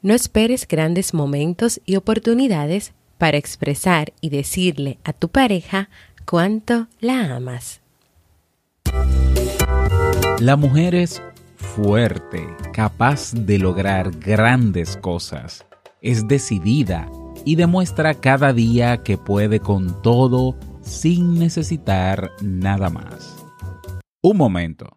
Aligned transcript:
No 0.00 0.14
esperes 0.14 0.68
grandes 0.68 1.12
momentos 1.12 1.80
y 1.84 1.96
oportunidades 1.96 2.92
para 3.18 3.36
expresar 3.36 4.12
y 4.20 4.30
decirle 4.30 4.98
a 5.02 5.12
tu 5.12 5.28
pareja 5.28 5.88
cuánto 6.24 6.86
la 7.00 7.34
amas. 7.34 7.80
La 10.38 10.54
mujer 10.54 10.94
es 10.94 11.20
fuerte, 11.56 12.46
capaz 12.72 13.32
de 13.34 13.58
lograr 13.58 14.12
grandes 14.12 14.96
cosas. 14.96 15.66
Es 16.00 16.28
decidida 16.28 17.10
y 17.44 17.56
demuestra 17.56 18.14
cada 18.14 18.52
día 18.52 19.02
que 19.02 19.18
puede 19.18 19.58
con 19.58 20.00
todo 20.02 20.54
sin 20.80 21.40
necesitar 21.40 22.30
nada 22.40 22.88
más. 22.88 23.34
Un 24.22 24.36
momento. 24.36 24.96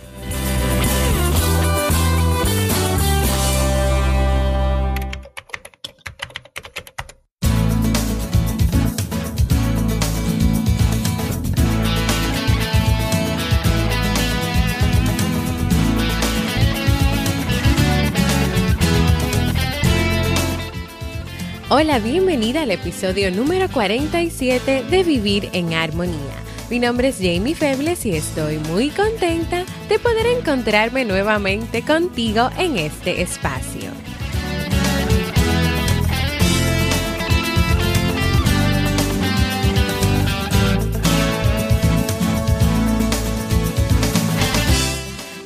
Hola, 21.73 21.99
bienvenida 21.99 22.63
al 22.63 22.71
episodio 22.71 23.31
número 23.31 23.69
47 23.69 24.83
de 24.89 25.03
Vivir 25.03 25.47
en 25.53 25.73
Armonía. 25.73 26.35
Mi 26.69 26.79
nombre 26.79 27.07
es 27.07 27.15
Jamie 27.15 27.55
Febles 27.55 28.05
y 28.05 28.11
estoy 28.13 28.57
muy 28.57 28.89
contenta 28.89 29.63
de 29.87 29.97
poder 29.97 30.25
encontrarme 30.25 31.05
nuevamente 31.05 31.81
contigo 31.81 32.49
en 32.57 32.75
este 32.75 33.21
espacio. 33.21 34.00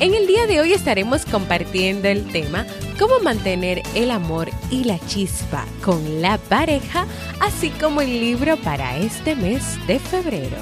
En 0.00 0.14
el 0.14 0.26
día 0.26 0.46
de 0.46 0.60
hoy 0.60 0.72
estaremos 0.72 1.26
compartiendo 1.26 2.08
el 2.08 2.24
tema 2.32 2.64
cómo 2.98 3.20
mantener 3.20 3.82
el 3.94 4.10
amor 4.10 4.48
y 4.70 4.84
la 4.84 4.98
chispa 4.98 5.66
con 5.84 6.22
la 6.22 6.38
pareja, 6.38 7.06
así 7.38 7.68
como 7.68 8.00
el 8.00 8.08
libro 8.08 8.56
para 8.56 8.96
este 8.96 9.36
mes 9.36 9.78
de 9.86 9.98
febrero. 9.98 10.56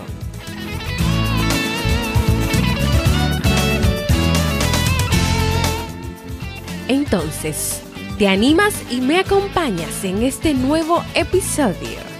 Entonces, 6.89 7.83
¿te 8.19 8.27
animas 8.27 8.75
y 8.91 9.01
me 9.01 9.21
acompañas 9.21 10.03
en 10.03 10.25
este 10.25 10.53
nuevo 10.53 11.05
episodio? 11.15 12.18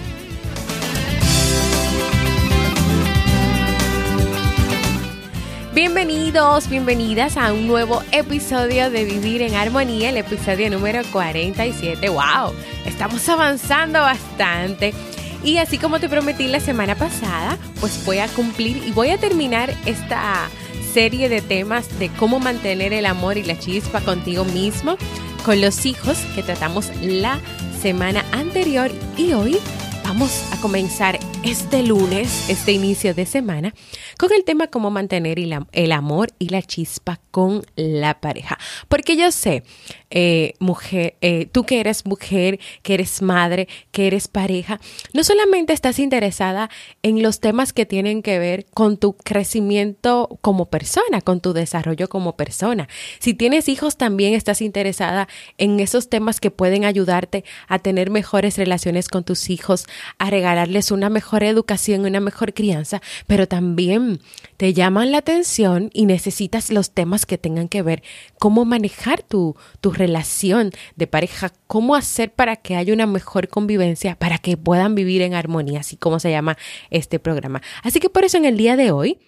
Bienvenidos, 5.81 6.67
bienvenidas 6.67 7.37
a 7.37 7.53
un 7.53 7.65
nuevo 7.65 8.03
episodio 8.11 8.91
de 8.91 9.05
Vivir 9.05 9.41
en 9.41 9.55
Armonía, 9.55 10.09
el 10.09 10.17
episodio 10.17 10.69
número 10.69 11.03
47. 11.09 12.09
¡Wow! 12.09 12.53
Estamos 12.85 13.29
avanzando 13.29 14.01
bastante. 14.01 14.93
Y 15.41 15.55
así 15.55 15.77
como 15.77 16.01
te 16.01 16.09
prometí 16.09 16.49
la 16.49 16.59
semana 16.59 16.95
pasada, 16.95 17.57
pues 17.79 18.03
voy 18.05 18.17
a 18.17 18.27
cumplir 18.27 18.83
y 18.85 18.91
voy 18.91 19.11
a 19.11 19.17
terminar 19.19 19.73
esta 19.85 20.49
serie 20.93 21.29
de 21.29 21.41
temas 21.41 21.97
de 21.97 22.09
cómo 22.09 22.41
mantener 22.41 22.91
el 22.91 23.05
amor 23.05 23.37
y 23.37 23.43
la 23.43 23.57
chispa 23.57 24.01
contigo 24.01 24.43
mismo, 24.43 24.97
con 25.45 25.61
los 25.61 25.85
hijos 25.85 26.17
que 26.35 26.43
tratamos 26.43 26.91
la 27.01 27.39
semana 27.81 28.25
anterior 28.33 28.91
y 29.15 29.31
hoy 29.31 29.57
vamos 30.03 30.43
a 30.51 30.59
comenzar 30.59 31.17
este 31.43 31.83
lunes, 31.83 32.49
este 32.49 32.73
inicio 32.73 33.13
de 33.13 33.25
semana, 33.25 33.73
con 34.17 34.33
el 34.33 34.43
tema 34.43 34.67
cómo 34.67 34.91
mantener 34.91 35.39
el, 35.39 35.91
amor 35.93 36.29
y 36.37 36.49
la 36.49 36.61
chispa 36.61 37.21
con 37.31 37.63
la 37.77 38.19
pareja. 38.19 38.57
Porque 38.89 39.15
yo 39.15 39.31
sé, 39.31 39.63
eh, 40.09 40.53
mujer, 40.59 41.15
eh, 41.21 41.47
tú 41.49 41.63
que 41.63 41.79
eres 41.79 42.05
mujer, 42.05 42.59
que 42.81 42.95
eres 42.95 43.21
madre, 43.21 43.69
que 43.91 44.07
eres 44.07 44.27
pareja, 44.27 44.81
no 45.13 45.23
solamente 45.23 45.71
estás 45.71 45.99
interesada 45.99 46.69
en 47.03 47.23
los 47.23 47.39
temas 47.39 47.71
que 47.71 47.85
tienen 47.85 48.21
que 48.21 48.37
ver 48.37 48.65
con 48.73 48.97
tu 48.97 49.13
crecimiento 49.13 50.37
como 50.41 50.65
persona, 50.65 51.21
con 51.21 51.39
tu 51.39 51.53
desarrollo 51.53 52.09
como 52.09 52.35
persona. 52.35 52.89
Si 53.19 53.33
tienes 53.33 53.69
hijos, 53.69 53.95
también 53.95 54.33
estás 54.33 54.61
interesada 54.61 55.29
en 55.57 55.79
esos 55.79 56.09
temas 56.09 56.41
que 56.41 56.51
pueden 56.51 56.83
ayudarte 56.83 57.45
a 57.69 57.79
tener 57.79 58.09
mejores 58.09 58.57
relaciones 58.57 59.07
con 59.07 59.23
tus 59.23 59.49
hijos, 59.49 59.85
a 60.17 60.29
regalarles 60.29 60.91
una 60.91 61.09
mejor 61.09 61.28
mejor 61.29 61.43
educación, 61.43 62.05
una 62.05 62.19
mejor 62.19 62.55
crianza, 62.55 63.03
pero 63.27 63.47
también 63.47 64.19
te 64.57 64.73
llaman 64.73 65.11
la 65.11 65.19
atención 65.19 65.91
y 65.93 66.07
necesitas 66.07 66.71
los 66.71 66.89
temas 66.89 67.27
que 67.27 67.37
tengan 67.37 67.67
que 67.67 67.83
ver 67.83 68.01
cómo 68.39 68.65
manejar 68.65 69.21
tu, 69.21 69.55
tu 69.79 69.91
relación 69.91 70.71
de 70.95 71.05
pareja, 71.05 71.51
cómo 71.67 71.93
hacer 71.93 72.33
para 72.33 72.55
que 72.55 72.75
haya 72.75 72.95
una 72.95 73.05
mejor 73.05 73.47
convivencia, 73.47 74.15
para 74.15 74.39
que 74.39 74.57
puedan 74.57 74.95
vivir 74.95 75.21
en 75.21 75.35
armonía, 75.35 75.81
así 75.81 75.97
como 75.97 76.19
se 76.19 76.31
llama 76.31 76.57
este 76.89 77.19
programa. 77.19 77.61
Así 77.83 77.99
que 77.99 78.09
por 78.09 78.23
eso 78.23 78.37
en 78.37 78.45
el 78.45 78.57
día 78.57 78.75
de 78.75 78.89
hoy 78.89 79.19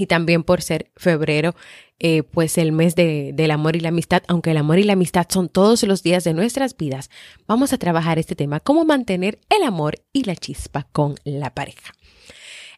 y 0.00 0.06
también 0.06 0.42
por 0.44 0.62
ser 0.62 0.90
febrero, 0.96 1.54
eh, 1.98 2.22
pues 2.22 2.56
el 2.56 2.72
mes 2.72 2.94
de, 2.94 3.32
del 3.34 3.50
amor 3.50 3.76
y 3.76 3.80
la 3.80 3.90
amistad, 3.90 4.22
aunque 4.28 4.52
el 4.52 4.56
amor 4.56 4.78
y 4.78 4.84
la 4.84 4.94
amistad 4.94 5.26
son 5.28 5.50
todos 5.50 5.82
los 5.82 6.02
días 6.02 6.24
de 6.24 6.32
nuestras 6.32 6.74
vidas, 6.74 7.10
vamos 7.46 7.74
a 7.74 7.78
trabajar 7.78 8.18
este 8.18 8.34
tema, 8.34 8.60
cómo 8.60 8.86
mantener 8.86 9.38
el 9.50 9.62
amor 9.62 9.96
y 10.14 10.24
la 10.24 10.36
chispa 10.36 10.88
con 10.92 11.16
la 11.24 11.52
pareja. 11.52 11.92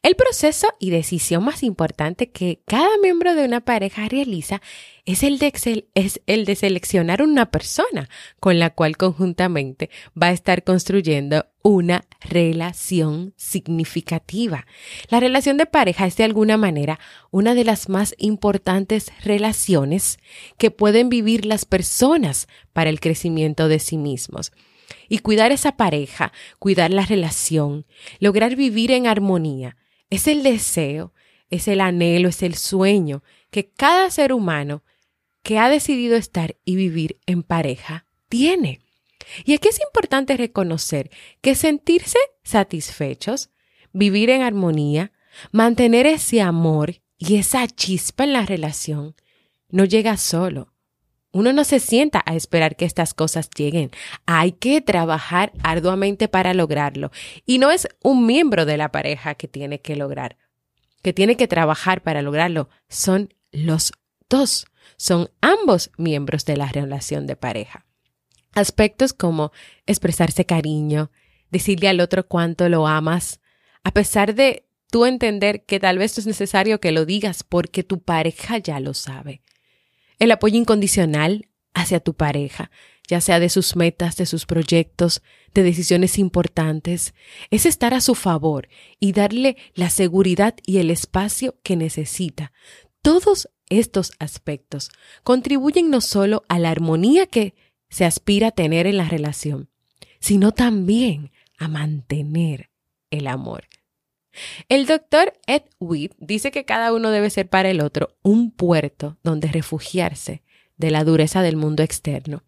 El 0.02 0.16
proceso 0.16 0.66
y 0.80 0.90
decisión 0.90 1.44
más 1.44 1.62
importante 1.62 2.28
que 2.28 2.60
cada 2.66 2.98
miembro 3.00 3.36
de 3.36 3.44
una 3.44 3.60
pareja 3.60 4.08
realiza 4.08 4.60
es 5.04 5.22
el, 5.22 5.38
de 5.38 5.52
es 5.94 6.20
el 6.26 6.44
de 6.44 6.56
seleccionar 6.56 7.22
una 7.22 7.52
persona 7.52 8.09
con 8.41 8.59
la 8.59 8.71
cual 8.71 8.97
conjuntamente 8.97 9.91
va 10.21 10.27
a 10.27 10.32
estar 10.32 10.65
construyendo 10.65 11.47
una 11.62 12.03
relación 12.21 13.32
significativa. 13.36 14.66
La 15.09 15.21
relación 15.21 15.56
de 15.56 15.66
pareja 15.66 16.04
es 16.09 16.16
de 16.16 16.24
alguna 16.24 16.56
manera 16.56 16.98
una 17.30 17.54
de 17.54 17.62
las 17.62 17.88
más 17.88 18.16
importantes 18.18 19.12
relaciones 19.24 20.18
que 20.59 20.72
pueden 20.72 21.10
vivir 21.10 21.47
las 21.47 21.65
personas 21.65 22.48
para 22.72 22.91
el 22.91 22.98
crecimiento 22.98 23.68
de 23.68 23.78
sí 23.78 23.98
mismos. 23.98 24.50
Y 25.09 25.18
cuidar 25.18 25.53
esa 25.53 25.77
pareja, 25.77 26.32
cuidar 26.59 26.91
la 26.91 27.06
relación, 27.06 27.86
lograr 28.18 28.56
vivir 28.56 28.91
en 28.91 29.06
armonía, 29.06 29.77
es 30.12 30.26
el 30.26 30.42
deseo, 30.42 31.14
es 31.48 31.68
el 31.68 31.80
anhelo, 31.80 32.28
es 32.28 32.42
el 32.42 32.54
sueño 32.54 33.22
que 33.50 33.70
cada 33.70 34.10
ser 34.10 34.34
humano 34.34 34.84
que 35.42 35.59
ha 35.59 35.70
decidido 35.70 36.16
estar 36.16 36.54
y 36.66 36.76
vivir 36.76 37.18
en 37.24 37.42
pareja 37.42 38.04
tiene. 38.28 38.82
Y 39.47 39.54
aquí 39.54 39.68
es 39.68 39.80
importante 39.80 40.36
reconocer 40.36 41.10
que 41.41 41.54
sentirse 41.54 42.18
satisfechos, 42.44 43.48
vivir 43.94 44.28
en 44.28 44.42
armonía, 44.42 45.12
mantener 45.50 46.06
ese 46.06 46.42
amor 46.42 47.00
y 47.16 47.36
esa 47.36 47.66
chispa 47.66 48.24
en 48.24 48.34
la 48.34 48.44
relación, 48.44 49.15
no 49.70 49.86
llega 49.86 50.18
solo, 50.18 50.72
uno 51.32 51.52
no 51.52 51.64
se 51.64 51.80
sienta 51.80 52.22
a 52.26 52.36
esperar 52.36 52.76
que 52.76 52.84
estas 52.84 53.14
cosas 53.14 53.48
lleguen. 53.50 53.90
Hay 54.26 54.52
que 54.52 54.80
trabajar 54.82 55.52
arduamente 55.62 56.28
para 56.28 56.52
lograrlo. 56.54 57.10
Y 57.46 57.58
no 57.58 57.70
es 57.70 57.88
un 58.02 58.26
miembro 58.26 58.66
de 58.66 58.76
la 58.76 58.92
pareja 58.92 59.34
que 59.34 59.48
tiene 59.48 59.80
que 59.80 59.96
lograr, 59.96 60.36
que 61.02 61.12
tiene 61.12 61.36
que 61.36 61.48
trabajar 61.48 62.02
para 62.02 62.22
lograrlo. 62.22 62.68
Son 62.88 63.34
los 63.50 63.92
dos. 64.28 64.66
Son 64.96 65.30
ambos 65.40 65.90
miembros 65.96 66.44
de 66.44 66.56
la 66.56 66.70
relación 66.70 67.26
de 67.26 67.36
pareja. 67.36 67.86
Aspectos 68.54 69.14
como 69.14 69.52
expresarse 69.86 70.44
cariño, 70.44 71.10
decirle 71.50 71.88
al 71.88 72.00
otro 72.00 72.28
cuánto 72.28 72.68
lo 72.68 72.86
amas, 72.86 73.40
a 73.84 73.92
pesar 73.92 74.34
de 74.34 74.66
tú 74.90 75.06
entender 75.06 75.64
que 75.64 75.80
tal 75.80 75.96
vez 75.96 76.18
es 76.18 76.26
necesario 76.26 76.78
que 76.78 76.92
lo 76.92 77.06
digas 77.06 77.42
porque 77.42 77.82
tu 77.82 78.02
pareja 78.02 78.58
ya 78.58 78.78
lo 78.78 78.92
sabe. 78.92 79.40
El 80.22 80.30
apoyo 80.30 80.57
incondicional 80.57 81.48
hacia 81.74 81.98
tu 81.98 82.15
pareja, 82.15 82.71
ya 83.09 83.21
sea 83.21 83.41
de 83.41 83.48
sus 83.48 83.74
metas, 83.74 84.16
de 84.16 84.24
sus 84.24 84.47
proyectos, 84.47 85.21
de 85.53 85.65
decisiones 85.65 86.16
importantes, 86.16 87.13
es 87.51 87.66
estar 87.66 87.92
a 87.92 88.01
su 88.01 88.15
favor 88.15 88.69
y 89.01 89.10
darle 89.10 89.57
la 89.74 89.91
seguridad 89.91 90.54
y 90.65 90.78
el 90.78 90.92
espacio 90.92 91.57
que 91.65 91.74
necesita. 91.74 92.53
Todos 93.03 93.48
estos 93.69 94.13
aspectos 94.21 94.91
contribuyen 95.24 95.91
no 95.91 96.01
solo 96.01 96.45
a 96.48 96.60
la 96.60 96.71
armonía 96.71 97.27
que 97.27 97.57
se 97.89 98.04
aspira 98.04 98.47
a 98.47 98.53
tener 98.53 98.86
en 98.86 98.98
la 98.98 99.09
relación, 99.09 99.71
sino 100.21 100.53
también 100.53 101.33
a 101.59 101.66
mantener 101.66 102.71
el 103.10 103.27
amor. 103.27 103.65
El 104.68 104.86
doctor 104.86 105.34
Ed 105.46 105.62
Witt 105.78 106.14
dice 106.18 106.50
que 106.50 106.64
cada 106.64 106.92
uno 106.92 107.10
debe 107.10 107.30
ser 107.30 107.48
para 107.48 107.70
el 107.70 107.80
otro 107.80 108.16
un 108.22 108.50
puerto 108.50 109.18
donde 109.22 109.48
refugiarse 109.48 110.42
de 110.76 110.90
la 110.90 111.04
dureza 111.04 111.42
del 111.42 111.56
mundo 111.56 111.82
externo. 111.82 112.42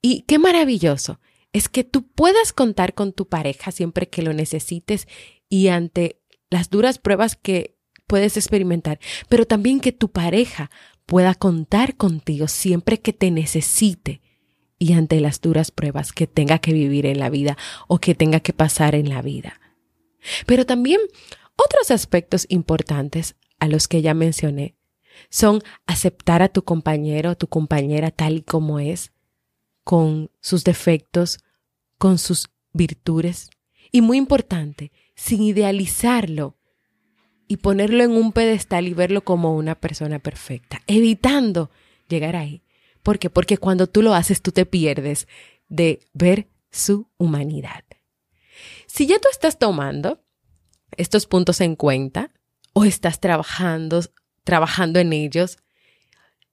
Y 0.00 0.22
qué 0.22 0.38
maravilloso 0.38 1.20
es 1.52 1.68
que 1.68 1.84
tú 1.84 2.06
puedas 2.06 2.52
contar 2.52 2.94
con 2.94 3.12
tu 3.12 3.28
pareja 3.28 3.70
siempre 3.70 4.08
que 4.08 4.22
lo 4.22 4.32
necesites 4.32 5.06
y 5.48 5.68
ante 5.68 6.20
las 6.50 6.70
duras 6.70 6.98
pruebas 6.98 7.36
que 7.36 7.76
puedes 8.06 8.36
experimentar, 8.36 8.98
pero 9.28 9.46
también 9.46 9.80
que 9.80 9.92
tu 9.92 10.10
pareja 10.10 10.70
pueda 11.06 11.34
contar 11.34 11.96
contigo 11.96 12.48
siempre 12.48 13.00
que 13.00 13.12
te 13.12 13.30
necesite 13.30 14.20
y 14.78 14.94
ante 14.94 15.20
las 15.20 15.40
duras 15.40 15.70
pruebas 15.70 16.12
que 16.12 16.26
tenga 16.26 16.58
que 16.58 16.72
vivir 16.72 17.06
en 17.06 17.18
la 17.18 17.30
vida 17.30 17.56
o 17.88 17.98
que 17.98 18.14
tenga 18.14 18.40
que 18.40 18.52
pasar 18.52 18.94
en 18.94 19.08
la 19.08 19.22
vida. 19.22 19.61
Pero 20.46 20.66
también 20.66 21.00
otros 21.56 21.90
aspectos 21.90 22.46
importantes 22.48 23.36
a 23.58 23.68
los 23.68 23.88
que 23.88 24.02
ya 24.02 24.14
mencioné 24.14 24.74
son 25.28 25.62
aceptar 25.86 26.42
a 26.42 26.48
tu 26.48 26.62
compañero 26.62 27.30
o 27.30 27.36
tu 27.36 27.46
compañera 27.46 28.10
tal 28.10 28.38
y 28.38 28.42
como 28.42 28.80
es, 28.80 29.12
con 29.84 30.30
sus 30.40 30.64
defectos, 30.64 31.38
con 31.98 32.18
sus 32.18 32.50
virtudes 32.72 33.50
y 33.90 34.00
muy 34.00 34.16
importante, 34.16 34.92
sin 35.14 35.42
idealizarlo 35.42 36.56
y 37.46 37.58
ponerlo 37.58 38.02
en 38.02 38.12
un 38.12 38.32
pedestal 38.32 38.88
y 38.88 38.94
verlo 38.94 39.24
como 39.24 39.54
una 39.54 39.74
persona 39.74 40.18
perfecta, 40.18 40.80
evitando 40.86 41.70
llegar 42.08 42.36
ahí. 42.36 42.62
¿Por 43.02 43.18
qué? 43.18 43.30
Porque 43.30 43.58
cuando 43.58 43.86
tú 43.86 44.02
lo 44.02 44.14
haces, 44.14 44.40
tú 44.42 44.52
te 44.52 44.64
pierdes 44.64 45.28
de 45.68 46.00
ver 46.12 46.48
su 46.70 47.08
humanidad. 47.18 47.84
Si 48.94 49.06
ya 49.06 49.18
tú 49.18 49.28
estás 49.32 49.58
tomando 49.58 50.22
estos 50.98 51.26
puntos 51.26 51.62
en 51.62 51.76
cuenta 51.76 52.30
o 52.74 52.84
estás 52.84 53.20
trabajando, 53.20 54.02
trabajando 54.44 55.00
en 55.00 55.14
ellos, 55.14 55.56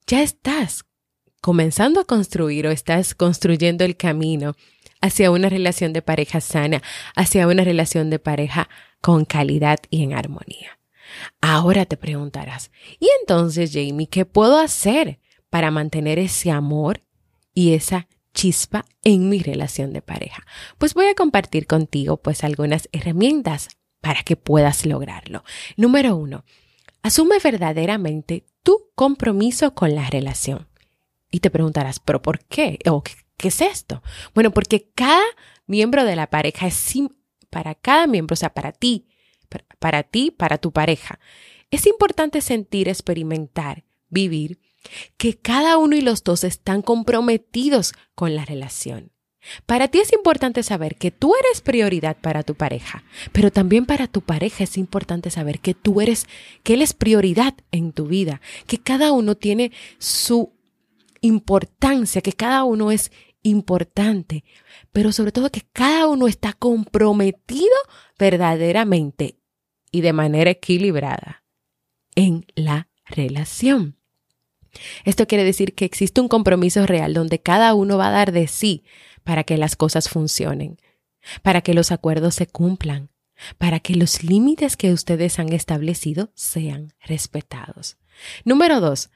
ya 0.07 0.23
estás 0.23 0.85
comenzando 1.41 1.99
a 1.99 2.05
construir 2.05 2.65
o 2.65 2.71
estás 2.71 3.13
construyendo 3.13 3.83
el 3.83 3.97
camino 3.97 4.55
hacia 5.01 5.31
una 5.31 5.49
relación 5.49 5.91
de 5.91 6.01
pareja 6.01 6.39
sana, 6.39 6.81
hacia 7.13 7.45
una 7.45 7.65
relación 7.65 8.09
de 8.09 8.19
pareja 8.19 8.69
con 9.01 9.25
calidad 9.25 9.79
y 9.89 10.03
en 10.03 10.13
armonía. 10.13 10.79
Ahora 11.41 11.85
te 11.85 11.97
preguntarás, 11.97 12.71
¿y 13.01 13.09
entonces, 13.19 13.71
Jamie, 13.73 14.07
qué 14.07 14.23
puedo 14.23 14.59
hacer 14.59 15.19
para 15.49 15.71
mantener 15.71 16.19
ese 16.19 16.51
amor 16.51 17.03
y 17.53 17.73
esa 17.73 18.07
chispa 18.33 18.85
en 19.03 19.29
mi 19.29 19.39
relación 19.39 19.93
de 19.93 20.01
pareja? 20.01 20.45
Pues 20.77 20.93
voy 20.93 21.07
a 21.07 21.15
compartir 21.15 21.67
contigo 21.67 22.17
pues 22.17 22.43
algunas 22.43 22.89
herramientas 22.91 23.69
para 24.01 24.23
que 24.23 24.35
puedas 24.35 24.85
lograrlo. 24.85 25.43
Número 25.77 26.15
uno, 26.15 26.45
asume 27.01 27.37
verdaderamente 27.43 28.45
tu 28.63 28.89
compromiso 28.95 29.73
con 29.73 29.95
la 29.95 30.09
relación. 30.09 30.67
Y 31.31 31.39
te 31.41 31.51
preguntarás, 31.51 31.99
¿pero 31.99 32.21
por 32.21 32.39
qué? 32.45 32.79
¿O 32.89 33.03
qué, 33.03 33.13
es 33.47 33.61
esto? 33.61 34.01
Bueno, 34.33 34.51
porque 34.51 34.89
cada 34.95 35.23
miembro 35.67 36.03
de 36.03 36.15
la 36.15 36.29
pareja 36.29 36.67
es 36.67 36.93
para 37.49 37.75
cada 37.75 38.07
miembro, 38.07 38.33
o 38.33 38.37
sea, 38.37 38.53
para 38.53 38.71
ti, 38.71 39.07
para 39.79 40.03
ti, 40.03 40.31
para 40.31 40.57
tu 40.57 40.71
pareja. 40.71 41.19
Es 41.71 41.85
importante 41.85 42.41
sentir, 42.41 42.89
experimentar, 42.89 43.85
vivir 44.09 44.59
que 45.17 45.37
cada 45.37 45.77
uno 45.77 45.95
y 45.95 46.01
los 46.01 46.23
dos 46.23 46.43
están 46.43 46.81
comprometidos 46.81 47.93
con 48.15 48.35
la 48.35 48.45
relación. 48.45 49.11
Para 49.65 49.87
ti 49.87 49.99
es 49.99 50.11
importante 50.13 50.63
saber 50.63 50.95
que 50.95 51.11
tú 51.11 51.33
eres 51.35 51.61
prioridad 51.61 52.17
para 52.17 52.43
tu 52.43 52.55
pareja, 52.55 53.03
pero 53.31 53.51
también 53.51 53.85
para 53.85 54.07
tu 54.07 54.21
pareja 54.21 54.65
es 54.65 54.77
importante 54.77 55.29
saber 55.29 55.59
que 55.59 55.73
tú 55.73 56.01
eres, 56.01 56.27
que 56.63 56.73
él 56.73 56.81
es 56.81 56.93
prioridad 56.93 57.55
en 57.71 57.93
tu 57.93 58.07
vida, 58.07 58.41
que 58.67 58.79
cada 58.79 59.11
uno 59.11 59.35
tiene 59.35 59.71
su 59.97 60.51
importancia, 61.21 62.21
que 62.21 62.33
cada 62.33 62.63
uno 62.63 62.91
es 62.91 63.11
importante, 63.41 64.43
pero 64.91 65.11
sobre 65.13 65.31
todo 65.31 65.49
que 65.49 65.65
cada 65.71 66.07
uno 66.07 66.27
está 66.27 66.53
comprometido 66.53 67.75
verdaderamente 68.17 69.39
y 69.91 70.01
de 70.01 70.13
manera 70.13 70.51
equilibrada 70.51 71.43
en 72.15 72.45
la 72.55 72.89
relación. 73.05 73.98
Esto 75.05 75.27
quiere 75.27 75.43
decir 75.43 75.75
que 75.75 75.85
existe 75.85 76.21
un 76.21 76.27
compromiso 76.27 76.85
real 76.85 77.13
donde 77.13 77.41
cada 77.41 77.73
uno 77.73 77.97
va 77.97 78.07
a 78.07 78.11
dar 78.11 78.31
de 78.31 78.47
sí 78.47 78.83
para 79.23 79.43
que 79.43 79.57
las 79.57 79.75
cosas 79.75 80.09
funcionen, 80.09 80.77
para 81.41 81.61
que 81.61 81.73
los 81.73 81.91
acuerdos 81.91 82.35
se 82.35 82.47
cumplan, 82.47 83.09
para 83.57 83.79
que 83.79 83.95
los 83.95 84.23
límites 84.23 84.77
que 84.77 84.91
ustedes 84.91 85.39
han 85.39 85.53
establecido 85.53 86.31
sean 86.35 86.93
respetados. 87.01 87.97
Número 88.43 88.79
dos, 88.79 89.09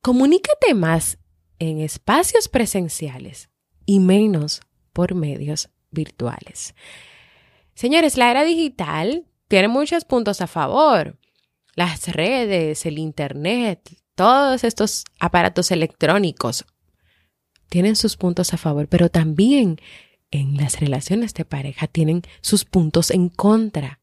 comunícate 0.00 0.74
más 0.74 1.18
en 1.58 1.80
espacios 1.80 2.48
presenciales 2.48 3.50
y 3.84 4.00
menos 4.00 4.62
por 4.92 5.14
medios 5.14 5.70
virtuales. 5.90 6.74
Señores, 7.74 8.16
la 8.16 8.30
era 8.30 8.44
digital 8.44 9.26
tiene 9.48 9.68
muchos 9.68 10.04
puntos 10.04 10.40
a 10.40 10.46
favor. 10.46 11.18
Las 11.74 12.08
redes, 12.08 12.84
el 12.86 12.98
Internet, 12.98 13.97
todos 14.18 14.64
estos 14.64 15.04
aparatos 15.20 15.70
electrónicos 15.70 16.66
tienen 17.68 17.94
sus 17.94 18.16
puntos 18.16 18.52
a 18.52 18.56
favor, 18.56 18.88
pero 18.88 19.10
también 19.10 19.80
en 20.32 20.56
las 20.56 20.80
relaciones 20.80 21.34
de 21.34 21.44
pareja 21.44 21.86
tienen 21.86 22.22
sus 22.40 22.64
puntos 22.64 23.12
en 23.12 23.28
contra. 23.28 24.00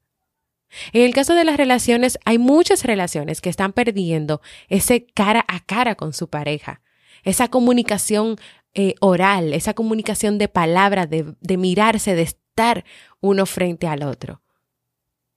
En 0.94 1.02
el 1.02 1.14
caso 1.14 1.34
de 1.34 1.44
las 1.44 1.58
relaciones, 1.58 2.18
hay 2.24 2.38
muchas 2.38 2.86
relaciones 2.86 3.42
que 3.42 3.50
están 3.50 3.74
perdiendo 3.74 4.40
ese 4.70 5.06
cara 5.06 5.44
a 5.50 5.60
cara 5.60 5.96
con 5.96 6.14
su 6.14 6.30
pareja, 6.30 6.80
esa 7.26 7.50
comunicación 7.50 8.38
eh, 8.74 8.96
oral, 9.02 9.54
esa 9.54 9.74
comunicación 9.74 10.38
de 10.38 10.48
palabra, 10.48 11.08
de, 11.08 11.58
mirarse, 11.58 12.16
de 12.16 12.22
estar 12.22 12.86
uno 13.20 13.46
frente 13.46 13.88
al 13.88 14.04
otro. 14.04 14.42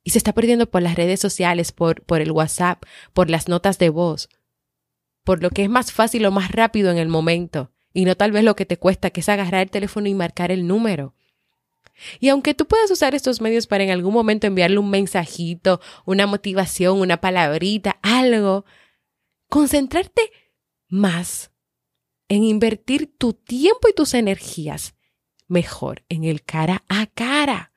Y 0.05 0.11
se 0.11 0.19
está 0.19 0.33
perdiendo 0.33 0.71
por 0.71 0.83
las 0.83 0.95
redes 0.95 1.19
sociales, 1.19 1.73
por 1.73 2.21
el 2.21 2.31
WhatsApp, 2.31 2.85
por 3.13 3.29
las 3.29 3.49
notas 3.49 3.79
de 3.79 3.89
voz, 3.89 4.29
por 5.29 5.43
lo 5.43 5.51
que 5.51 5.63
es 5.63 5.69
más 5.69 5.93
fácil 5.93 6.25
o 6.25 6.31
más 6.31 6.53
rápido 6.53 6.91
en 6.91 6.97
el 6.97 7.09
momento 7.09 7.71
y 7.93 8.07
no 8.07 8.17
tal 8.17 8.33
vez 8.33 8.45
lo 8.45 8.57
que 8.57 8.65
te 8.65 8.79
cuesta, 8.79 9.11
que 9.11 9.21
es 9.21 9.29
agarrar 9.29 9.61
el 9.61 9.71
teléfono 9.71 10.09
y 10.09 10.15
marcar 10.15 10.51
el 10.51 10.67
número. 10.67 11.15
Y 12.19 12.31
aunque 12.31 12.55
tú 12.55 12.67
puedas 12.67 12.91
usar 12.91 13.15
estos 13.15 13.43
medios 13.43 13.67
para 13.67 13.85
en 13.85 13.91
algún 13.91 14.15
momento 14.15 14.47
enviarle 14.47 14.79
un 14.79 14.89
mensajito, 14.89 15.83
una 16.07 16.27
motivación, 16.27 16.99
una 16.99 17.21
palabrita, 17.21 17.99
algo, 18.01 18.65
concentrarte 19.51 20.33
más 20.89 21.51
en 22.31 22.45
invertir 22.45 23.15
tu 23.19 23.35
tiempo 23.35 23.87
y 23.87 23.93
tus 23.93 24.15
energías 24.15 24.95
mejor 25.47 26.05
en 26.09 26.25
el 26.25 26.43
cara 26.43 26.85
a 26.89 27.05
cara, 27.05 27.73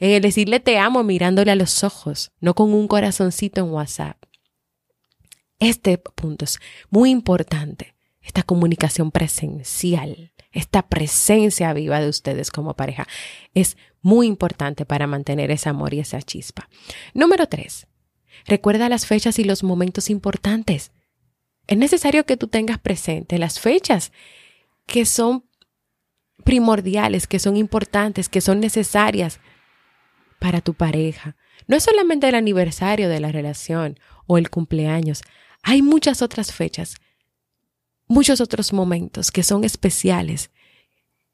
en 0.00 0.10
el 0.10 0.20
decirle 0.20 0.60
te 0.60 0.76
amo 0.76 1.02
mirándole 1.02 1.50
a 1.50 1.56
los 1.56 1.82
ojos, 1.82 2.30
no 2.40 2.54
con 2.54 2.74
un 2.74 2.88
corazoncito 2.88 3.62
en 3.62 3.70
WhatsApp. 3.70 4.29
Este 5.60 5.98
punto 5.98 6.44
es 6.44 6.58
muy 6.90 7.10
importante 7.10 7.94
esta 8.22 8.42
comunicación 8.42 9.10
presencial, 9.10 10.32
esta 10.52 10.88
presencia 10.88 11.72
viva 11.72 12.00
de 12.00 12.08
ustedes 12.08 12.50
como 12.50 12.74
pareja 12.74 13.06
es 13.54 13.76
muy 14.02 14.26
importante 14.26 14.84
para 14.84 15.06
mantener 15.06 15.50
ese 15.50 15.68
amor 15.68 15.94
y 15.94 16.00
esa 16.00 16.20
chispa. 16.22 16.68
Número 17.14 17.46
tres, 17.46 17.86
recuerda 18.46 18.88
las 18.88 19.06
fechas 19.06 19.38
y 19.38 19.44
los 19.44 19.62
momentos 19.62 20.10
importantes. 20.10 20.92
Es 21.66 21.78
necesario 21.78 22.24
que 22.26 22.36
tú 22.36 22.48
tengas 22.48 22.78
presente 22.78 23.38
las 23.38 23.60
fechas 23.60 24.12
que 24.86 25.06
son 25.06 25.44
primordiales, 26.44 27.26
que 27.26 27.38
son 27.38 27.56
importantes, 27.56 28.28
que 28.28 28.40
son 28.40 28.60
necesarias 28.60 29.40
para 30.40 30.60
tu 30.60 30.74
pareja. 30.74 31.36
No 31.68 31.76
es 31.76 31.84
solamente 31.84 32.28
el 32.28 32.34
aniversario 32.34 33.08
de 33.08 33.20
la 33.20 33.30
relación 33.30 34.00
o 34.26 34.38
el 34.38 34.50
cumpleaños. 34.50 35.22
Hay 35.62 35.82
muchas 35.82 36.22
otras 36.22 36.52
fechas, 36.52 36.96
muchos 38.06 38.40
otros 38.40 38.72
momentos 38.72 39.30
que 39.30 39.42
son 39.42 39.64
especiales, 39.64 40.50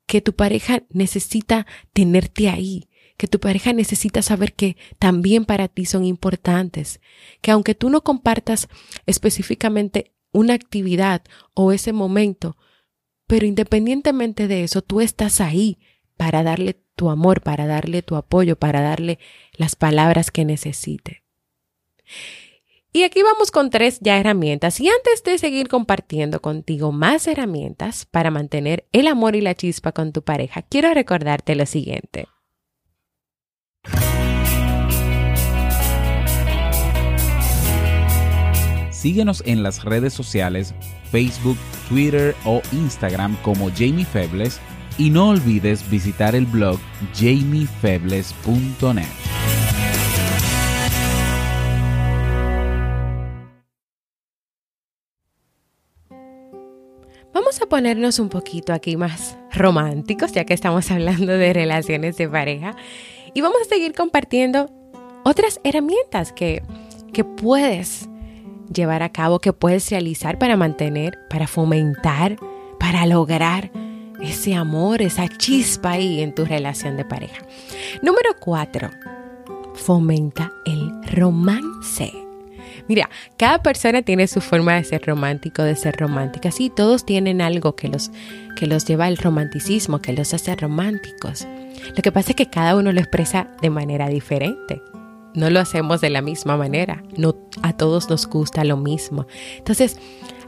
que 0.06 0.21
tu 0.21 0.35
pareja 0.35 0.83
necesita 0.90 1.66
tenerte 1.92 2.49
ahí, 2.49 2.88
que 3.16 3.28
tu 3.28 3.40
pareja 3.40 3.73
necesita 3.73 4.23
saber 4.23 4.52
que 4.52 4.76
también 4.99 5.45
para 5.45 5.68
ti 5.68 5.87
son 5.87 6.04
importantes, 6.04 7.00
que 7.40 7.50
aunque 7.50 7.75
tú 7.75 7.90
no 7.90 8.02
compartas 8.02 8.68
específicamente 9.06 10.12
una 10.33 10.54
actividad 10.54 11.23
o 11.54 11.73
ese 11.73 11.92
momento, 11.92 12.56
pero 13.26 13.47
independientemente 13.47 14.49
de 14.49 14.64
eso, 14.64 14.83
tú 14.83 15.00
estás 15.00 15.40
ahí 15.40 15.78
para 16.16 16.42
darle 16.42 16.80
tu 16.95 17.11
amor, 17.11 17.42
para 17.42 17.66
darle 17.66 18.02
tu 18.02 18.16
apoyo, 18.16 18.56
para 18.56 18.80
darle 18.80 19.18
las 19.56 19.76
palabras 19.76 20.30
que 20.30 20.45
necesite. 20.45 21.23
Y 22.96 23.04
aquí 23.04 23.22
vamos 23.22 23.50
con 23.50 23.68
tres 23.68 23.98
ya 24.00 24.18
herramientas. 24.18 24.80
Y 24.80 24.88
antes 24.88 25.22
de 25.22 25.36
seguir 25.36 25.68
compartiendo 25.68 26.40
contigo 26.40 26.92
más 26.92 27.26
herramientas 27.26 28.06
para 28.06 28.30
mantener 28.30 28.86
el 28.90 29.06
amor 29.06 29.36
y 29.36 29.42
la 29.42 29.54
chispa 29.54 29.92
con 29.92 30.12
tu 30.12 30.22
pareja, 30.22 30.62
quiero 30.62 30.94
recordarte 30.94 31.54
lo 31.56 31.66
siguiente. 31.66 32.26
Síguenos 38.90 39.42
en 39.44 39.62
las 39.62 39.84
redes 39.84 40.14
sociales, 40.14 40.74
Facebook, 41.12 41.58
Twitter 41.90 42.34
o 42.46 42.62
Instagram 42.72 43.36
como 43.42 43.68
Jamie 43.76 44.06
Febles 44.06 44.58
y 44.96 45.10
no 45.10 45.28
olvides 45.28 45.86
visitar 45.90 46.34
el 46.34 46.46
blog 46.46 46.78
jamiefebles.net. 47.12 49.25
ponernos 57.68 58.18
un 58.18 58.28
poquito 58.28 58.73
aquí 58.73 58.96
más 58.96 59.37
románticos, 59.52 60.32
ya 60.32 60.44
que 60.44 60.54
estamos 60.54 60.90
hablando 60.90 61.32
de 61.32 61.52
relaciones 61.52 62.16
de 62.16 62.28
pareja, 62.28 62.76
y 63.35 63.40
vamos 63.40 63.58
a 63.62 63.68
seguir 63.68 63.94
compartiendo 63.94 64.70
otras 65.25 65.61
herramientas 65.64 66.32
que, 66.32 66.62
que 67.12 67.25
puedes 67.25 68.08
llevar 68.73 69.02
a 69.02 69.11
cabo, 69.11 69.38
que 69.38 69.52
puedes 69.52 69.90
realizar 69.90 70.38
para 70.38 70.56
mantener, 70.56 71.18
para 71.28 71.46
fomentar, 71.46 72.37
para 72.78 73.06
lograr 73.06 73.70
ese 74.20 74.54
amor, 74.54 75.02
esa 75.02 75.28
chispa 75.28 75.92
ahí 75.92 76.20
en 76.20 76.35
tu 76.35 76.44
relación 76.44 76.96
de 76.96 77.04
pareja. 77.04 77.44
Número 78.02 78.30
cuatro, 78.40 78.90
fomenta 79.75 80.52
el 80.64 80.90
romance. 81.12 82.25
Mira, 82.88 83.10
cada 83.36 83.62
persona 83.62 84.02
tiene 84.02 84.26
su 84.26 84.40
forma 84.40 84.75
de 84.75 84.84
ser 84.84 85.04
romántico, 85.04 85.62
de 85.62 85.76
ser 85.76 85.96
romántica. 85.96 86.50
Sí, 86.50 86.70
todos 86.75 87.04
tienen 87.04 87.40
algo 87.40 87.76
que 87.76 87.88
los, 87.88 88.10
que 88.56 88.66
los 88.66 88.84
lleva 88.84 89.06
al 89.06 89.16
romanticismo, 89.16 90.00
que 90.00 90.12
los 90.12 90.34
hace 90.34 90.54
románticos. 90.56 91.46
Lo 91.94 92.02
que 92.02 92.12
pasa 92.12 92.30
es 92.30 92.36
que 92.36 92.50
cada 92.50 92.76
uno 92.76 92.92
lo 92.92 93.00
expresa 93.00 93.48
de 93.62 93.70
manera 93.70 94.08
diferente. 94.08 94.80
No 95.34 95.50
lo 95.50 95.60
hacemos 95.60 96.00
de 96.00 96.10
la 96.10 96.22
misma 96.22 96.56
manera. 96.56 97.02
No 97.16 97.36
a 97.62 97.75
todos 97.75 98.08
nos 98.08 98.26
gusta 98.26 98.64
lo 98.64 98.76
mismo. 98.76 99.26
Entonces, 99.58 99.98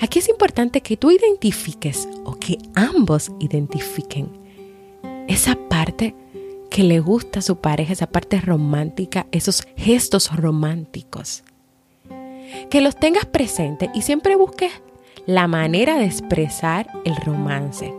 Aquí 0.00 0.20
es 0.20 0.28
importante 0.28 0.80
que 0.80 0.96
tú 0.96 1.10
identifiques 1.10 2.08
o 2.24 2.38
que 2.38 2.58
ambos 2.74 3.32
identifiquen 3.40 4.30
esa 5.26 5.56
parte 5.68 6.14
que 6.70 6.84
le 6.84 7.00
gusta 7.00 7.40
a 7.40 7.42
su 7.42 7.56
pareja, 7.56 7.94
esa 7.94 8.06
parte 8.06 8.40
romántica, 8.40 9.26
esos 9.32 9.66
gestos 9.76 10.34
románticos. 10.36 11.42
Que 12.70 12.80
los 12.80 12.96
tengas 12.96 13.26
presentes 13.26 13.90
y 13.94 14.02
siempre 14.02 14.36
busques 14.36 14.72
la 15.26 15.46
manera 15.46 15.98
de 15.98 16.06
expresar 16.06 16.86
el 17.04 17.16
romance. 17.16 17.92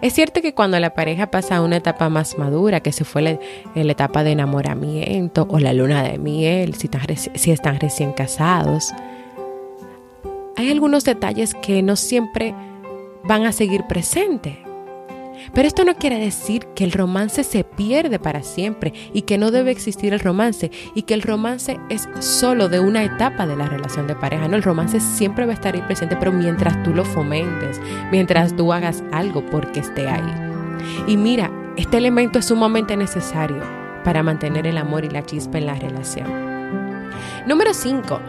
Es 0.00 0.12
cierto 0.12 0.40
que 0.40 0.54
cuando 0.54 0.78
la 0.78 0.94
pareja 0.94 1.30
pasa 1.30 1.56
a 1.56 1.62
una 1.62 1.76
etapa 1.76 2.08
más 2.08 2.38
madura, 2.38 2.80
que 2.80 2.92
se 2.92 3.04
fue 3.04 3.22
la, 3.22 3.38
etapa 3.74 4.22
de 4.22 4.32
enamoramiento 4.32 5.46
o 5.50 5.58
la 5.58 5.72
luna 5.72 6.02
de 6.02 6.18
miel, 6.18 6.74
si, 6.74 6.88
si 7.34 7.50
están 7.50 7.80
recién 7.80 8.12
casados, 8.12 8.92
hay 10.56 10.70
algunos 10.70 11.04
detalles 11.04 11.54
que 11.54 11.82
no 11.82 11.96
siempre 11.96 12.54
van 13.24 13.44
a 13.44 13.52
seguir 13.52 13.84
presentes. 13.88 14.56
Pero 15.52 15.68
esto 15.68 15.84
no 15.84 15.94
quiere 15.96 16.18
decir 16.18 16.66
que 16.74 16.84
el 16.84 16.92
romance 16.92 17.44
se 17.44 17.64
pierde 17.64 18.18
para 18.18 18.42
siempre 18.42 18.92
y 19.12 19.22
que 19.22 19.38
no 19.38 19.50
debe 19.50 19.70
existir 19.70 20.12
el 20.12 20.20
romance 20.20 20.70
y 20.94 21.02
que 21.02 21.14
el 21.14 21.22
romance 21.22 21.78
es 21.90 22.08
solo 22.20 22.68
de 22.68 22.80
una 22.80 23.04
etapa 23.04 23.46
de 23.46 23.56
la 23.56 23.66
relación 23.66 24.06
de 24.06 24.14
pareja. 24.14 24.48
No, 24.48 24.56
el 24.56 24.62
romance 24.62 25.00
siempre 25.00 25.46
va 25.46 25.52
a 25.52 25.54
estar 25.54 25.74
ahí 25.74 25.82
presente, 25.82 26.16
pero 26.16 26.32
mientras 26.32 26.82
tú 26.82 26.94
lo 26.94 27.04
fomentes, 27.04 27.80
mientras 28.10 28.56
tú 28.56 28.72
hagas 28.72 29.02
algo 29.12 29.44
porque 29.46 29.80
esté 29.80 30.08
ahí. 30.08 30.34
Y 31.06 31.16
mira, 31.16 31.50
este 31.76 31.98
elemento 31.98 32.38
es 32.38 32.46
sumamente 32.46 32.96
necesario 32.96 33.62
para 34.04 34.22
mantener 34.22 34.66
el 34.66 34.78
amor 34.78 35.04
y 35.04 35.10
la 35.10 35.24
chispa 35.24 35.58
en 35.58 35.66
la 35.66 35.74
relación. 35.74 36.28
Número 37.46 37.74
5 37.74 38.20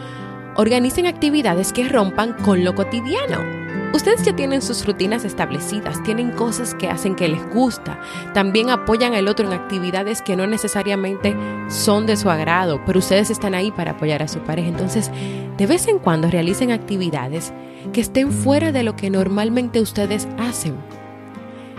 Organicen 0.58 1.06
actividades 1.06 1.74
que 1.74 1.84
rompan 1.90 2.32
con 2.32 2.64
lo 2.64 2.76
cotidiano. 2.76 3.65
Ustedes 3.94 4.24
ya 4.24 4.36
tienen 4.36 4.62
sus 4.62 4.86
rutinas 4.86 5.24
establecidas, 5.24 6.04
tienen 6.04 6.32
cosas 6.32 6.76
que 6.76 6.90
hacen 6.90 7.16
que 7.16 7.28
les 7.28 7.50
gusta, 7.54 8.00
también 8.34 8.70
apoyan 8.70 9.14
al 9.14 9.28
otro 9.28 9.48
en 9.48 9.54
actividades 9.54 10.22
que 10.22 10.36
no 10.36 10.48
necesariamente 10.48 11.36
son 11.70 12.06
de 12.06 12.18
su 12.18 12.30
agrado, 12.30 12.82
pero 12.86 13.00
ustedes 13.00 13.30
están 13.30 13.56
ahí 13.56 13.72
para 13.72 13.92
apoyar 13.92 14.22
a 14.22 14.28
su 14.28 14.40
pareja. 14.40 14.68
Entonces, 14.68 15.12
de 15.58 15.66
vez 15.66 15.88
en 15.88 16.00
cuando 16.00 16.30
realicen 16.30 16.72
actividades 16.72 17.54
que 17.94 18.02
estén 18.02 18.32
fuera 18.32 18.72
de 18.72 18.84
lo 18.84 18.96
que 18.96 19.10
normalmente 19.10 19.80
ustedes 19.80 20.28
hacen, 20.38 20.76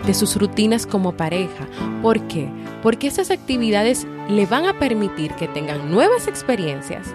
de 0.05 0.13
sus 0.13 0.35
rutinas 0.37 0.85
como 0.85 1.13
pareja. 1.13 1.67
¿Por 2.01 2.21
qué? 2.27 2.49
Porque 2.81 3.07
esas 3.07 3.31
actividades 3.31 4.07
le 4.29 4.45
van 4.45 4.65
a 4.65 4.79
permitir 4.79 5.33
que 5.33 5.47
tengan 5.47 5.91
nuevas 5.91 6.27
experiencias, 6.27 7.07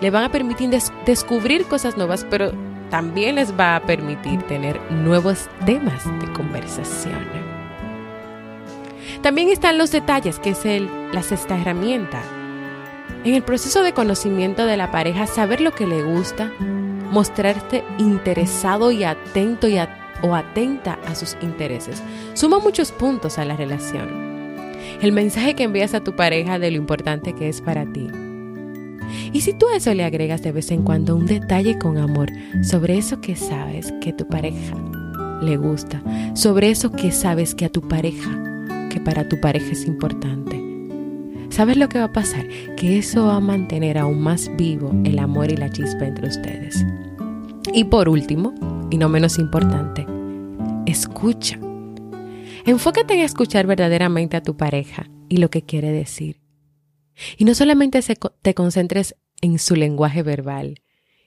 le 0.00 0.10
van 0.10 0.24
a 0.24 0.30
permitir 0.30 0.70
descubrir 1.06 1.64
cosas 1.64 1.96
nuevas, 1.96 2.26
pero 2.28 2.52
también 2.90 3.36
les 3.36 3.58
va 3.58 3.76
a 3.76 3.82
permitir 3.82 4.42
tener 4.44 4.80
nuevos 4.90 5.48
temas 5.66 6.04
de 6.20 6.32
conversación. 6.32 7.26
También 9.22 9.48
están 9.48 9.78
los 9.78 9.90
detalles, 9.90 10.38
que 10.38 10.50
es 10.50 10.64
el, 10.64 10.88
la 11.12 11.22
sexta 11.22 11.56
herramienta. 11.58 12.22
En 13.24 13.34
el 13.34 13.42
proceso 13.42 13.82
de 13.82 13.92
conocimiento 13.92 14.64
de 14.64 14.76
la 14.76 14.90
pareja, 14.90 15.26
saber 15.26 15.60
lo 15.60 15.72
que 15.72 15.86
le 15.86 16.02
gusta, 16.02 16.52
mostrarte 17.10 17.82
interesado 17.98 18.92
y 18.92 19.04
atento 19.04 19.66
y 19.66 19.78
o 20.22 20.34
atenta 20.34 20.98
a 21.06 21.14
sus 21.14 21.36
intereses, 21.40 22.02
suma 22.34 22.58
muchos 22.58 22.92
puntos 22.92 23.38
a 23.38 23.44
la 23.44 23.56
relación. 23.56 24.08
El 25.00 25.12
mensaje 25.12 25.54
que 25.54 25.64
envías 25.64 25.94
a 25.94 26.00
tu 26.02 26.16
pareja 26.16 26.58
de 26.58 26.70
lo 26.70 26.76
importante 26.76 27.34
que 27.34 27.48
es 27.48 27.60
para 27.60 27.84
ti 27.86 28.10
y 29.32 29.40
si 29.40 29.52
tú 29.52 29.66
a 29.68 29.76
eso 29.76 29.92
le 29.94 30.04
agregas 30.04 30.42
de 30.42 30.52
vez 30.52 30.70
en 30.70 30.82
cuando 30.82 31.16
un 31.16 31.26
detalle 31.26 31.78
con 31.78 31.98
amor 31.98 32.30
sobre 32.62 32.98
eso 32.98 33.20
que 33.20 33.36
sabes 33.36 33.92
que 34.00 34.12
tu 34.12 34.26
pareja 34.26 34.76
le 35.42 35.56
gusta, 35.56 36.02
sobre 36.34 36.70
eso 36.70 36.90
que 36.92 37.12
sabes 37.12 37.54
que 37.54 37.64
a 37.64 37.68
tu 37.68 37.86
pareja, 37.86 38.30
que 38.90 39.00
para 39.00 39.28
tu 39.28 39.40
pareja 39.40 39.72
es 39.72 39.86
importante, 39.86 40.62
¿sabes 41.50 41.76
lo 41.76 41.88
que 41.88 41.98
va 41.98 42.06
a 42.06 42.12
pasar? 42.12 42.46
Que 42.76 42.98
eso 42.98 43.26
va 43.26 43.36
a 43.36 43.40
mantener 43.40 43.98
aún 43.98 44.20
más 44.20 44.50
vivo 44.56 44.90
el 45.04 45.18
amor 45.18 45.50
y 45.50 45.56
la 45.56 45.70
chispa 45.70 46.06
entre 46.06 46.28
ustedes. 46.28 46.84
Y 47.72 47.84
por 47.84 48.08
último, 48.08 48.54
y 48.90 48.98
no 48.98 49.08
menos 49.08 49.38
importante, 49.38 50.06
escucha. 50.86 51.58
Enfócate 52.64 53.14
en 53.14 53.20
escuchar 53.20 53.66
verdaderamente 53.66 54.36
a 54.36 54.42
tu 54.42 54.56
pareja 54.56 55.08
y 55.28 55.38
lo 55.38 55.50
que 55.50 55.62
quiere 55.62 55.92
decir. 55.92 56.47
Y 57.36 57.44
no 57.44 57.54
solamente 57.54 58.00
te 58.42 58.54
concentres 58.54 59.16
en 59.40 59.58
su 59.58 59.76
lenguaje 59.76 60.22
verbal, 60.22 60.82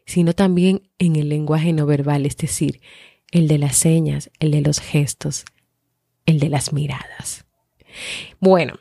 sino 0.06 0.34
también 0.34 0.90
en 1.00 1.16
el 1.16 1.30
lenguaje 1.30 1.74
no 1.74 1.86
verbal, 1.86 2.26
es 2.26 2.38
decir, 2.38 2.82
el 3.32 3.48
de 3.48 3.58
las 3.58 3.78
señas, 3.78 4.30
el 4.40 4.52
de 4.52 4.62
los 4.62 4.80
gestos, 4.80 5.46
el 6.26 6.40
de 6.40 6.50
las 6.50 6.74
miradas. 6.74 7.46
Bueno, 8.40 8.80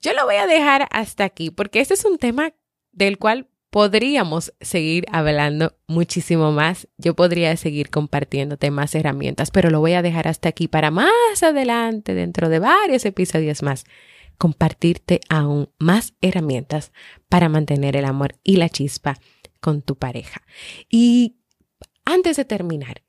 yo 0.00 0.12
lo 0.12 0.24
voy 0.24 0.36
a 0.36 0.46
dejar 0.46 0.88
hasta 0.90 1.24
aquí 1.24 1.50
porque 1.50 1.80
este 1.80 1.94
es 1.94 2.04
un 2.04 2.18
tema 2.18 2.52
del 2.92 3.18
cual 3.18 3.48
podríamos 3.70 4.52
seguir 4.60 5.04
hablando 5.10 5.76
muchísimo 5.88 6.52
más. 6.52 6.86
Yo 6.96 7.14
podría 7.14 7.56
seguir 7.56 7.90
compartiéndote 7.90 8.70
más 8.70 8.94
herramientas, 8.94 9.50
pero 9.50 9.70
lo 9.70 9.80
voy 9.80 9.94
a 9.94 10.02
dejar 10.02 10.28
hasta 10.28 10.48
aquí 10.48 10.68
para 10.68 10.92
más 10.92 11.42
adelante, 11.42 12.14
dentro 12.14 12.48
de 12.48 12.60
varios 12.60 13.04
episodios 13.04 13.62
más, 13.62 13.84
compartirte 14.38 15.20
aún 15.28 15.70
más 15.78 16.14
herramientas 16.20 16.92
para 17.28 17.48
mantener 17.48 17.96
el 17.96 18.04
amor 18.04 18.36
y 18.42 18.56
la 18.56 18.68
chispa 18.68 19.18
con 19.60 19.82
tu 19.82 19.96
pareja. 19.96 20.42
Y 20.88 21.36
antes 22.04 22.36
de 22.36 22.44
terminar, 22.44 23.02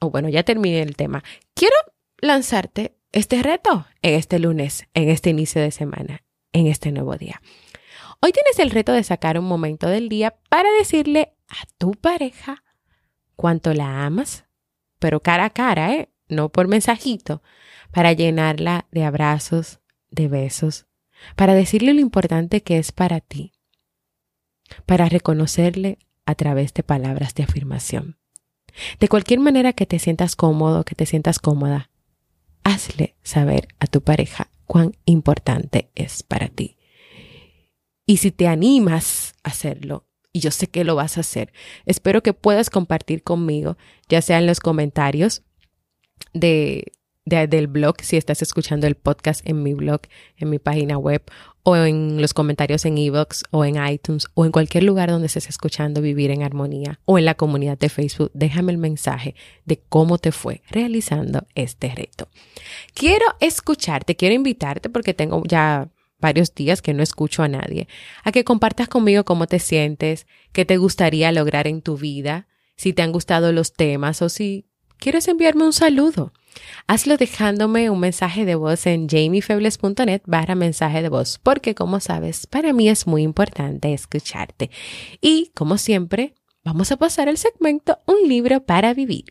o 0.00 0.10
bueno, 0.10 0.28
ya 0.28 0.42
terminé 0.42 0.82
el 0.82 0.96
tema, 0.96 1.22
quiero 1.54 1.76
lanzarte 2.18 2.96
este 3.12 3.42
reto 3.42 3.86
en 4.02 4.14
este 4.14 4.38
lunes, 4.38 4.86
en 4.94 5.08
este 5.08 5.30
inicio 5.30 5.60
de 5.60 5.70
semana, 5.70 6.24
en 6.52 6.66
este 6.66 6.90
nuevo 6.90 7.16
día. 7.16 7.40
Hoy 8.20 8.32
tienes 8.32 8.58
el 8.58 8.70
reto 8.70 8.92
de 8.92 9.04
sacar 9.04 9.38
un 9.38 9.44
momento 9.44 9.88
del 9.88 10.08
día 10.08 10.36
para 10.48 10.70
decirle 10.72 11.34
a 11.48 11.66
tu 11.78 11.92
pareja 11.92 12.64
cuánto 13.36 13.74
la 13.74 14.06
amas, 14.06 14.46
pero 14.98 15.20
cara 15.20 15.44
a 15.44 15.50
cara, 15.50 15.94
¿eh? 15.94 16.10
No 16.28 16.48
por 16.48 16.66
mensajito, 16.66 17.42
para 17.90 18.12
llenarla 18.12 18.86
de 18.90 19.04
abrazos, 19.04 19.80
de 20.14 20.28
besos, 20.28 20.86
para 21.36 21.54
decirle 21.54 21.94
lo 21.94 22.00
importante 22.00 22.62
que 22.62 22.78
es 22.78 22.92
para 22.92 23.20
ti, 23.20 23.52
para 24.86 25.08
reconocerle 25.08 25.98
a 26.26 26.34
través 26.34 26.72
de 26.74 26.82
palabras 26.82 27.34
de 27.34 27.42
afirmación. 27.42 28.18
De 28.98 29.08
cualquier 29.08 29.40
manera 29.40 29.72
que 29.72 29.86
te 29.86 29.98
sientas 29.98 30.36
cómodo, 30.36 30.84
que 30.84 30.94
te 30.94 31.06
sientas 31.06 31.38
cómoda, 31.38 31.90
hazle 32.64 33.14
saber 33.22 33.68
a 33.78 33.86
tu 33.86 34.02
pareja 34.02 34.50
cuán 34.66 34.96
importante 35.04 35.90
es 35.94 36.22
para 36.22 36.48
ti. 36.48 36.76
Y 38.06 38.18
si 38.18 38.30
te 38.30 38.48
animas 38.48 39.34
a 39.42 39.50
hacerlo, 39.50 40.06
y 40.32 40.40
yo 40.40 40.50
sé 40.50 40.66
que 40.66 40.84
lo 40.84 40.96
vas 40.96 41.16
a 41.16 41.20
hacer, 41.20 41.52
espero 41.86 42.22
que 42.22 42.32
puedas 42.32 42.68
compartir 42.68 43.22
conmigo, 43.22 43.76
ya 44.08 44.20
sea 44.20 44.38
en 44.38 44.46
los 44.46 44.60
comentarios 44.60 45.42
de, 47.24 47.46
del 47.46 47.66
blog, 47.66 47.96
si 48.02 48.16
estás 48.16 48.42
escuchando 48.42 48.86
el 48.86 48.94
podcast 48.94 49.46
en 49.48 49.62
mi 49.62 49.74
blog, 49.74 50.02
en 50.36 50.50
mi 50.50 50.58
página 50.58 50.98
web, 50.98 51.22
o 51.64 51.76
en 51.76 52.20
los 52.20 52.34
comentarios 52.34 52.84
en 52.84 52.98
Evox 52.98 53.44
o 53.50 53.64
en 53.64 53.84
iTunes 53.84 54.26
o 54.34 54.44
en 54.44 54.52
cualquier 54.52 54.84
lugar 54.84 55.10
donde 55.10 55.26
estés 55.26 55.48
escuchando 55.48 56.02
Vivir 56.02 56.30
en 56.30 56.42
Armonía 56.42 57.00
o 57.06 57.18
en 57.18 57.24
la 57.24 57.34
comunidad 57.34 57.78
de 57.78 57.88
Facebook, 57.88 58.30
déjame 58.34 58.70
el 58.70 58.78
mensaje 58.78 59.34
de 59.64 59.80
cómo 59.88 60.18
te 60.18 60.30
fue 60.30 60.62
realizando 60.70 61.46
este 61.54 61.92
reto. 61.94 62.28
Quiero 62.92 63.24
escucharte, 63.40 64.14
quiero 64.14 64.34
invitarte 64.34 64.90
porque 64.90 65.14
tengo 65.14 65.42
ya 65.46 65.88
varios 66.20 66.54
días 66.54 66.82
que 66.82 66.92
no 66.92 67.02
escucho 67.02 67.42
a 67.42 67.48
nadie, 67.48 67.88
a 68.22 68.30
que 68.30 68.44
compartas 68.44 68.88
conmigo 68.88 69.24
cómo 69.24 69.46
te 69.46 69.58
sientes, 69.58 70.26
qué 70.52 70.66
te 70.66 70.76
gustaría 70.76 71.32
lograr 71.32 71.66
en 71.66 71.80
tu 71.80 71.96
vida, 71.96 72.46
si 72.76 72.92
te 72.92 73.02
han 73.02 73.12
gustado 73.12 73.52
los 73.52 73.72
temas 73.72 74.20
o 74.20 74.28
si 74.28 74.66
quieres 74.98 75.28
enviarme 75.28 75.64
un 75.64 75.72
saludo. 75.72 76.32
Hazlo 76.86 77.16
dejándome 77.16 77.90
un 77.90 78.00
mensaje 78.00 78.44
de 78.44 78.54
voz 78.54 78.86
en 78.86 79.08
jamiefebles.net 79.08 80.22
barra 80.26 80.54
mensaje 80.54 81.02
de 81.02 81.08
voz, 81.08 81.40
porque 81.42 81.74
como 81.74 82.00
sabes, 82.00 82.46
para 82.46 82.72
mí 82.72 82.88
es 82.88 83.06
muy 83.06 83.22
importante 83.22 83.92
escucharte. 83.92 84.70
Y 85.20 85.50
como 85.54 85.78
siempre, 85.78 86.34
vamos 86.64 86.92
a 86.92 86.96
pasar 86.96 87.28
al 87.28 87.38
segmento 87.38 87.98
Un 88.06 88.28
libro 88.28 88.64
para 88.64 88.94
vivir. 88.94 89.24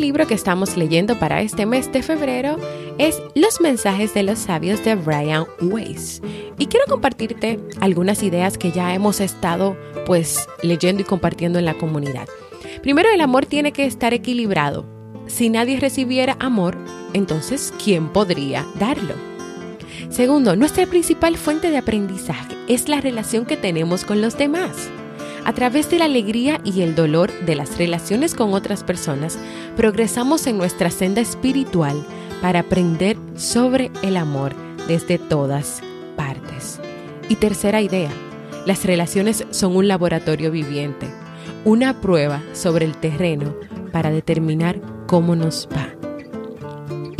Libro 0.00 0.26
que 0.26 0.32
estamos 0.32 0.78
leyendo 0.78 1.18
para 1.18 1.42
este 1.42 1.66
mes 1.66 1.92
de 1.92 2.02
febrero 2.02 2.56
es 2.96 3.20
Los 3.34 3.60
mensajes 3.60 4.14
de 4.14 4.22
los 4.22 4.38
sabios 4.38 4.82
de 4.82 4.94
Brian 4.94 5.44
Weiss. 5.60 6.22
Y 6.58 6.66
quiero 6.66 6.86
compartirte 6.88 7.60
algunas 7.80 8.22
ideas 8.22 8.56
que 8.56 8.72
ya 8.72 8.94
hemos 8.94 9.20
estado 9.20 9.76
pues 10.06 10.48
leyendo 10.62 11.02
y 11.02 11.04
compartiendo 11.04 11.58
en 11.58 11.66
la 11.66 11.74
comunidad. 11.74 12.26
Primero, 12.82 13.10
el 13.10 13.20
amor 13.20 13.44
tiene 13.44 13.72
que 13.72 13.84
estar 13.84 14.14
equilibrado. 14.14 14.86
Si 15.26 15.50
nadie 15.50 15.78
recibiera 15.78 16.34
amor, 16.40 16.78
entonces 17.12 17.74
¿quién 17.84 18.08
podría 18.08 18.64
darlo? 18.78 19.14
Segundo, 20.08 20.56
nuestra 20.56 20.86
principal 20.86 21.36
fuente 21.36 21.70
de 21.70 21.76
aprendizaje 21.76 22.56
es 22.68 22.88
la 22.88 23.02
relación 23.02 23.44
que 23.44 23.58
tenemos 23.58 24.04
con 24.04 24.22
los 24.22 24.38
demás. 24.38 24.90
A 25.50 25.52
través 25.52 25.90
de 25.90 25.98
la 25.98 26.04
alegría 26.04 26.60
y 26.62 26.82
el 26.82 26.94
dolor 26.94 27.32
de 27.44 27.56
las 27.56 27.76
relaciones 27.76 28.36
con 28.36 28.54
otras 28.54 28.84
personas, 28.84 29.36
progresamos 29.76 30.46
en 30.46 30.56
nuestra 30.56 30.92
senda 30.92 31.20
espiritual 31.20 32.06
para 32.40 32.60
aprender 32.60 33.16
sobre 33.34 33.90
el 34.04 34.16
amor 34.16 34.54
desde 34.86 35.18
todas 35.18 35.82
partes. 36.14 36.80
Y 37.28 37.34
tercera 37.34 37.80
idea, 37.82 38.12
las 38.64 38.84
relaciones 38.84 39.44
son 39.50 39.74
un 39.74 39.88
laboratorio 39.88 40.52
viviente, 40.52 41.08
una 41.64 42.00
prueba 42.00 42.44
sobre 42.52 42.84
el 42.84 42.96
terreno 42.96 43.52
para 43.90 44.12
determinar 44.12 44.80
cómo 45.08 45.34
nos 45.34 45.68
va 45.76 45.99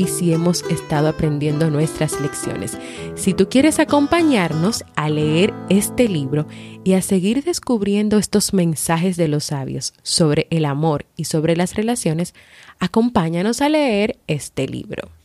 y 0.01 0.07
si 0.07 0.33
hemos 0.33 0.63
estado 0.71 1.09
aprendiendo 1.09 1.69
nuestras 1.71 2.19
lecciones. 2.23 2.79
Si 3.17 3.35
tú 3.35 3.51
quieres 3.51 3.79
acompañarnos 3.79 4.83
a 4.97 5.11
leer 5.11 5.53
este 5.69 6.09
libro 6.09 6.47
y 6.85 6.95
a 6.95 7.03
seguir 7.03 7.45
descubriendo 7.45 8.17
estos 8.17 8.55
mensajes 8.55 9.19
de 9.19 9.29
los 9.29 9.45
sabios 9.45 9.93
sobre 10.03 10.47
el 10.51 10.65
amor 10.65 11.05
y 11.17 11.25
sobre 11.25 11.55
las 11.55 11.75
relaciones, 11.75 12.35
acompáñanos 12.79 13.61
a 13.61 13.69
leer 13.69 14.17
este 14.27 14.67
libro. 14.67 15.20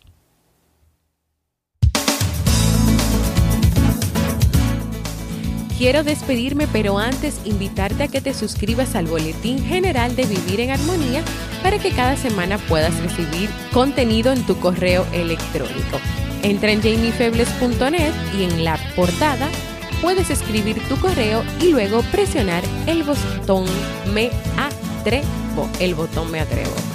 Quiero 5.77 6.05
despedirme, 6.05 6.67
pero 6.67 6.97
antes 6.97 7.41
invitarte 7.43 8.03
a 8.03 8.07
que 8.07 8.21
te 8.21 8.33
suscribas 8.33 8.95
al 8.95 9.07
Boletín 9.07 9.59
General 9.59 10.15
de 10.15 10.25
Vivir 10.25 10.61
en 10.61 10.71
Armonía 10.71 11.21
para 11.61 11.79
que 11.79 11.91
cada 11.91 12.15
semana 12.15 12.57
puedas 12.57 12.97
recibir 13.01 13.49
contenido 13.73 14.31
en 14.31 14.45
tu 14.45 14.57
correo 14.57 15.05
electrónico. 15.11 15.99
Entra 16.43 16.71
en 16.71 16.81
jamiefebles.net 16.81 18.13
y 18.39 18.43
en 18.45 18.63
la 18.63 18.77
portada 18.95 19.49
puedes 20.01 20.29
escribir 20.29 20.79
tu 20.87 20.97
correo 20.97 21.43
y 21.61 21.71
luego 21.71 22.03
presionar 22.03 22.63
el 22.87 23.03
botón 23.03 23.65
Me 24.13 24.31
Atrevo. 24.57 25.69
El 25.81 25.93
botón 25.93 26.31
Me 26.31 26.39
Atrevo. 26.39 26.94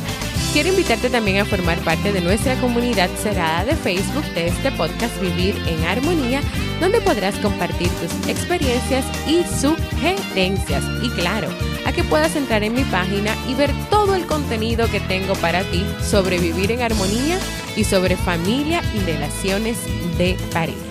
Quiero 0.52 0.70
invitarte 0.70 1.08
también 1.08 1.38
a 1.38 1.44
formar 1.44 1.78
parte 1.78 2.12
de 2.12 2.20
nuestra 2.20 2.56
comunidad 2.60 3.08
cerrada 3.22 3.64
de 3.64 3.76
Facebook 3.76 4.24
de 4.34 4.48
este 4.48 4.72
podcast 4.72 5.20
Vivir 5.20 5.54
en 5.68 5.84
Armonía, 5.84 6.40
donde 6.80 7.00
podrás 7.00 7.36
compartir 7.36 7.88
tus 7.88 8.28
experiencias 8.28 9.04
y 9.28 9.44
sugerencias. 9.44 10.82
Y 11.04 11.10
claro, 11.10 11.48
a 11.86 11.92
que 11.92 12.02
puedas 12.02 12.34
entrar 12.34 12.64
en 12.64 12.74
mi 12.74 12.82
página 12.82 13.32
y 13.48 13.54
ver 13.54 13.70
todo 13.90 14.16
el 14.16 14.26
contenido 14.26 14.90
que 14.90 14.98
tengo 14.98 15.34
para 15.36 15.62
ti 15.62 15.86
sobre 16.02 16.38
vivir 16.38 16.72
en 16.72 16.82
armonía 16.82 17.38
y 17.76 17.84
sobre 17.84 18.16
familia 18.16 18.82
y 18.92 18.98
relaciones 19.04 19.78
de 20.18 20.36
pareja. 20.52 20.89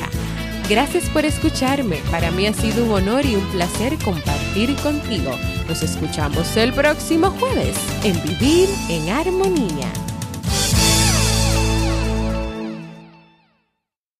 Gracias 0.70 1.10
por 1.10 1.26
escucharme. 1.26 1.98
Para 2.12 2.30
mí 2.30 2.46
ha 2.46 2.54
sido 2.54 2.86
un 2.86 2.92
honor 2.92 3.26
y 3.26 3.36
un 3.36 3.46
placer 3.48 3.98
compartir 4.06 4.76
contigo. 4.84 5.32
Nos 5.68 5.82
escuchamos 5.82 6.56
el 6.58 6.72
próximo 6.74 7.32
jueves 7.32 7.76
en 8.04 8.14
Vivir 8.22 8.70
en 8.88 9.10
Armonía. 9.10 9.92